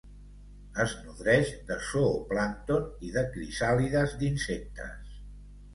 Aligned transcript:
Es 0.83 0.95
nodreix 1.01 1.51
de 1.67 1.77
zooplàncton 1.89 2.89
i 3.11 3.15
de 3.19 3.27
crisàlides 3.37 4.19
d'insectes. 4.25 5.19